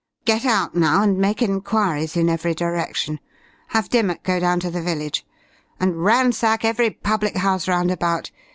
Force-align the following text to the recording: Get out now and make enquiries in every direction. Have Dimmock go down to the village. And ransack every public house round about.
Get 0.25 0.45
out 0.47 0.73
now 0.73 1.03
and 1.03 1.19
make 1.19 1.43
enquiries 1.43 2.17
in 2.17 2.27
every 2.27 2.55
direction. 2.55 3.19
Have 3.67 3.87
Dimmock 3.87 4.23
go 4.23 4.39
down 4.39 4.59
to 4.61 4.71
the 4.71 4.81
village. 4.81 5.23
And 5.79 6.03
ransack 6.03 6.65
every 6.65 6.89
public 6.89 7.35
house 7.37 7.67
round 7.67 7.91
about. 7.91 8.31